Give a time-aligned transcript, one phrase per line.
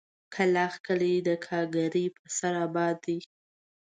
[0.33, 3.19] کلاخ کلي د گاگرې په سر اباد دی.